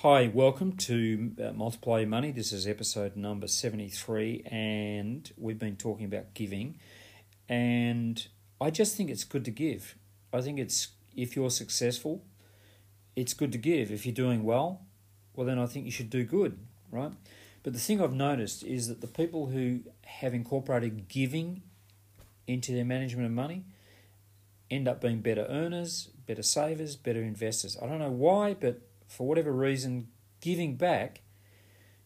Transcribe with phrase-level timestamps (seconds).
[0.00, 2.30] Hi, welcome to uh, Multiply Your Money.
[2.30, 6.78] This is episode number 73, and we've been talking about giving.
[7.48, 8.26] And
[8.60, 9.96] I just think it's good to give.
[10.30, 12.22] I think it's, if you're successful,
[13.16, 13.90] it's good to give.
[13.90, 14.82] If you're doing well,
[15.34, 16.58] well, then I think you should do good,
[16.90, 17.12] right?
[17.62, 21.62] But the thing I've noticed is that the people who have incorporated giving
[22.46, 23.64] into their management of money
[24.70, 27.76] end up being better earners, better savers, better investors.
[27.82, 30.06] I don't know why, but for whatever reason,
[30.40, 31.22] giving back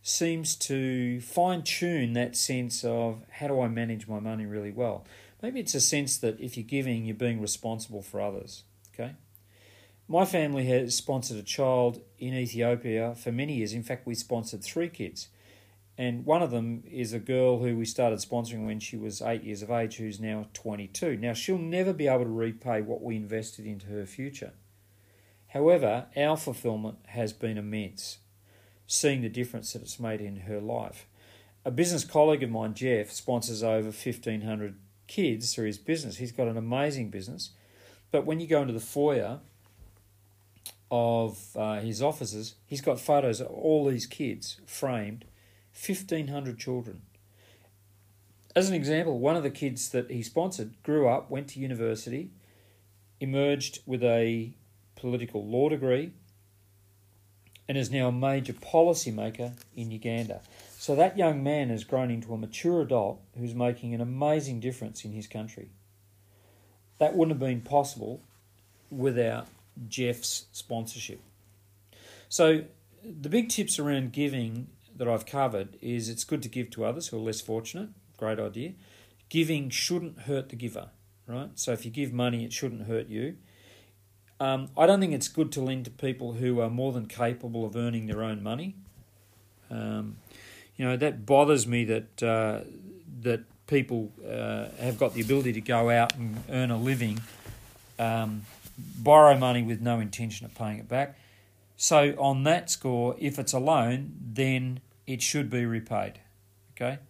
[0.00, 5.04] seems to fine tune that sense of how do I manage my money really well.
[5.42, 8.62] Maybe it's a sense that if you're giving, you're being responsible for others.
[8.94, 9.16] Okay.
[10.06, 13.72] My family has sponsored a child in Ethiopia for many years.
[13.72, 15.30] In fact, we sponsored three kids.
[15.98, 19.44] And one of them is a girl who we started sponsoring when she was eight
[19.44, 21.16] years of age, who's now 22.
[21.18, 24.52] Now, she'll never be able to repay what we invested into her future.
[25.48, 28.18] However, our fulfillment has been immense,
[28.86, 31.06] seeing the difference that it's made in her life.
[31.64, 36.16] A business colleague of mine, Jeff, sponsors over 1,500 kids through his business.
[36.16, 37.50] He's got an amazing business.
[38.10, 39.40] But when you go into the foyer
[40.90, 45.26] of uh, his offices, he's got photos of all these kids framed
[45.74, 47.02] 1,500 children.
[48.54, 52.30] As an example, one of the kids that he sponsored grew up, went to university,
[53.20, 54.52] emerged with a
[54.94, 56.12] political law degree,
[57.68, 60.42] and is now a major policymaker in Uganda.
[60.76, 65.04] So that young man has grown into a mature adult who's making an amazing difference
[65.04, 65.70] in his country.
[66.98, 68.20] That wouldn't have been possible
[68.90, 69.46] without
[69.88, 71.20] Jeff's sponsorship.
[72.28, 72.64] So
[73.02, 77.08] the big tips around giving that I've covered is it's good to give to others
[77.08, 77.90] who are less fortunate.
[78.16, 78.72] Great idea.
[79.28, 80.90] Giving shouldn't hurt the giver,
[81.26, 81.50] right?
[81.54, 83.36] So if you give money, it shouldn't hurt you.
[84.40, 87.64] Um, I don't think it's good to lend to people who are more than capable
[87.64, 88.74] of earning their own money.
[89.70, 90.16] Um,
[90.76, 92.60] you know that bothers me that uh,
[93.20, 97.20] that people uh, have got the ability to go out and earn a living,
[97.98, 98.42] um,
[98.98, 101.16] borrow money with no intention of paying it back.
[101.82, 106.20] So on that score, if it's a loan, then it should be repaid.
[106.76, 107.00] Okay.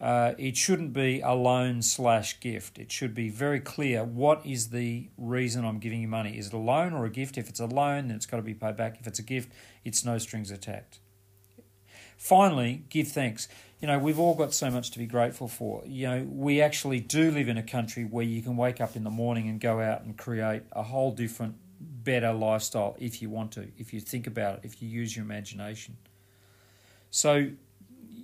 [0.00, 2.78] Uh, it shouldn't be a loan slash gift.
[2.78, 6.38] It should be very clear what is the reason I'm giving you money.
[6.38, 7.36] Is it a loan or a gift?
[7.36, 8.96] If it's a loan, then it's got to be paid back.
[8.98, 9.52] If it's a gift,
[9.84, 11.00] it's no strings attached.
[12.16, 13.48] Finally, give thanks.
[13.82, 15.82] You know, we've all got so much to be grateful for.
[15.84, 19.04] You know, we actually do live in a country where you can wake up in
[19.04, 21.56] the morning and go out and create a whole different,
[22.06, 25.24] better lifestyle if you want to, if you think about it, if you use your
[25.24, 25.96] imagination.
[27.10, 27.50] So,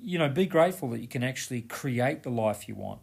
[0.03, 3.01] you know, be grateful that you can actually create the life you want.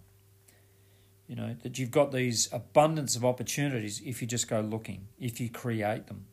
[1.28, 5.40] You know, that you've got these abundance of opportunities if you just go looking, if
[5.40, 6.26] you create them.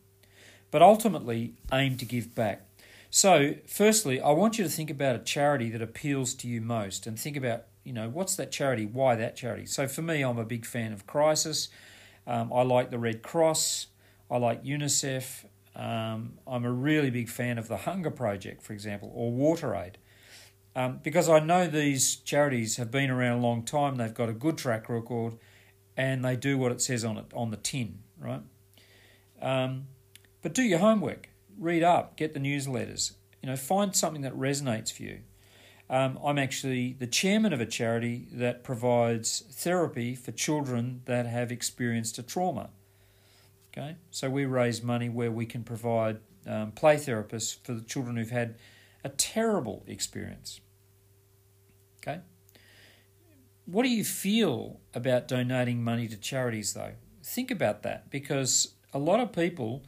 [0.71, 2.63] But ultimately, aim to give back.
[3.11, 7.07] So, firstly, I want you to think about a charity that appeals to you most
[7.07, 8.87] and think about, you know, what's that charity?
[8.87, 9.67] Why that charity?
[9.67, 11.69] So, for me, I'm a big fan of Crisis.
[12.27, 13.89] Um, I like the Red Cross.
[14.31, 15.45] I like UNICEF.
[15.75, 19.95] Um, I'm a really big fan of the Hunger Project, for example, or WaterAid.
[20.75, 24.35] Um, because I know these charities have been around a long time, they've got a
[24.35, 25.39] good track record,
[25.97, 28.43] and they do what it says on it on the tin, right?
[29.41, 29.87] Um,
[30.43, 33.13] but do your homework, read up, get the newsletters.
[33.43, 35.21] You know, find something that resonates for you.
[35.89, 41.53] Um, I'm actually the chairman of a charity that provides therapy for children that have
[41.53, 42.71] experienced a trauma.
[43.77, 48.17] Okay, so we raise money where we can provide um, play therapists for the children
[48.17, 48.55] who've had
[49.05, 50.61] a terrible experience.
[51.99, 52.21] Okay?
[53.67, 56.93] What do you feel about donating money to charities, though?
[57.23, 59.83] Think about that because a lot of people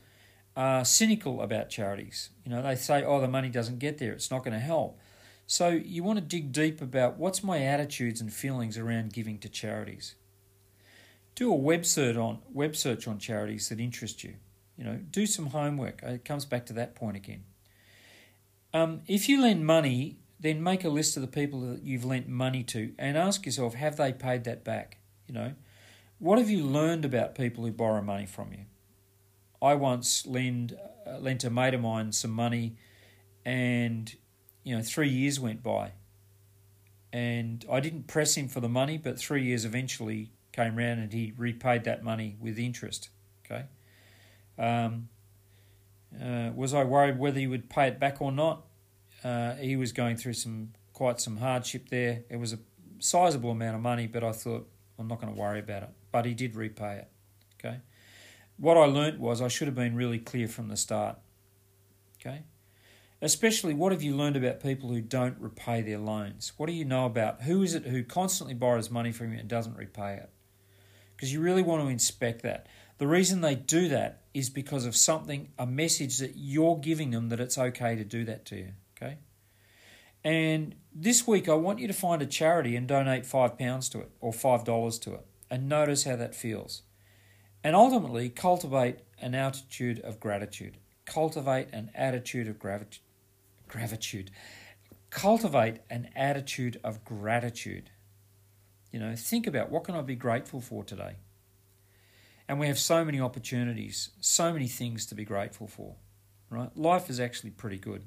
[0.57, 2.31] are cynical about charities.
[2.45, 4.99] You know, they say, oh, the money doesn't get there, it's not going to help.
[5.47, 9.49] So you want to dig deep about what's my attitudes and feelings around giving to
[9.49, 10.17] charities.
[11.39, 14.35] Do a web search on web search on charities that interest you.
[14.77, 16.03] You know, do some homework.
[16.03, 17.45] It comes back to that point again.
[18.75, 22.29] Um, if you lend money then make a list of the people that you've lent
[22.29, 24.99] money to and ask yourself, have they paid that back?
[25.27, 25.55] You know,
[26.19, 28.65] what have you learned about people who borrow money from you?
[29.61, 32.77] I once lend, uh, lent a mate of mine some money,
[33.45, 34.15] and
[34.63, 35.93] you know, three years went by,
[37.13, 41.13] and I didn't press him for the money, but three years eventually came round, and
[41.13, 43.11] he repaid that money with interest.
[43.45, 43.65] Okay.
[44.59, 45.09] Um,
[46.21, 48.65] uh, was I worried whether he would pay it back or not?
[49.23, 52.25] Uh, he was going through some quite some hardship there.
[52.29, 52.59] It was a
[52.99, 54.69] sizable amount of money, but I thought
[54.99, 55.91] I'm not going to worry about it.
[56.11, 57.09] But he did repay it.
[57.61, 57.79] Okay.
[58.57, 61.19] what I learnt was I should have been really clear from the start.
[62.21, 62.43] Okay?
[63.21, 66.53] Especially, what have you learned about people who don't repay their loans?
[66.57, 69.49] What do you know about who is it who constantly borrows money from you and
[69.49, 70.31] doesn't repay it?
[71.19, 72.69] Because you really want to inspect that.
[72.99, 77.29] The reason they do that is because of something, a message that you're giving them
[77.31, 78.69] that it's okay to do that to you.
[78.97, 79.17] Okay?
[80.23, 84.11] And this week, I want you to find a charity and donate £5 to it
[84.21, 86.83] or $5 to it and notice how that feels.
[87.65, 90.77] And ultimately, cultivate an attitude of gratitude.
[91.05, 93.03] Cultivate an attitude of gratitude.
[93.67, 94.31] Gratitude.
[95.11, 97.91] Cultivate an attitude of gratitude.
[98.91, 101.17] You know, think about what can I be grateful for today?
[102.49, 105.97] And we have so many opportunities, so many things to be grateful for,
[106.49, 106.75] right?
[106.77, 108.03] Life is actually pretty good.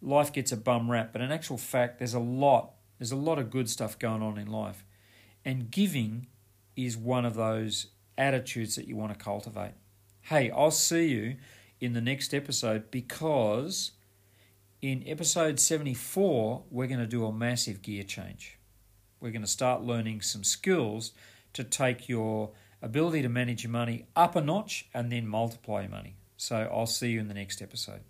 [0.00, 3.38] Life gets a bum rap, but in actual fact, there's a lot, there's a lot
[3.38, 4.84] of good stuff going on in life.
[5.44, 6.26] And giving
[6.74, 7.86] is one of those
[8.18, 9.72] attitudes that you want to cultivate.
[10.22, 11.36] Hey, I'll see you
[11.80, 13.92] in the next episode because
[14.80, 18.58] in episode 74, we're going to do a massive gear change.
[19.22, 21.12] We're going to start learning some skills
[21.52, 22.50] to take your
[22.82, 26.16] ability to manage your money up a notch and then multiply your money.
[26.36, 28.00] So I'll see you in the next episode.